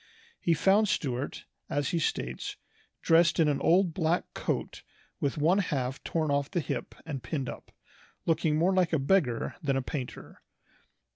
He 0.39 0.55
found 0.55 0.89
Stuart, 0.89 1.45
as 1.69 1.89
he 1.89 1.99
states, 1.99 2.55
"dressed 3.03 3.39
in 3.39 3.47
an 3.47 3.61
old 3.61 3.93
black 3.93 4.23
coat 4.33 4.81
with 5.19 5.37
one 5.37 5.59
half 5.59 6.03
torn 6.03 6.31
off 6.31 6.49
the 6.49 6.59
hip 6.59 6.95
and 7.05 7.21
pinned 7.21 7.47
up, 7.47 7.71
looking 8.25 8.55
more 8.57 8.73
like 8.73 8.93
a 8.93 8.97
beggar 8.97 9.53
than 9.61 9.77
a 9.77 9.83
painter." 9.83 10.41